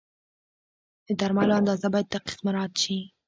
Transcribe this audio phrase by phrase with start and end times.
[1.07, 2.97] د درملو اندازه باید دقیق مراعت شي.